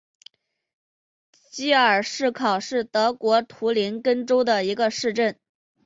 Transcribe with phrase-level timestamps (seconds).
[1.51, 5.37] 基尔施考是德国图林根州的一个市镇。